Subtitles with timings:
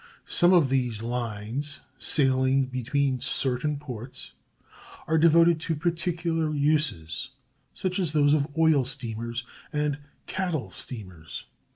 [0.25, 4.31] Some of these lines, sailing between certain ports,
[5.05, 7.29] are devoted to particular uses,
[7.75, 11.45] such as those of oil steamers and cattle steamers.